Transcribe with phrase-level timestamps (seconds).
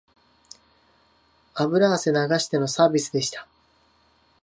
[1.55, 3.47] 油汗流してのサービスでした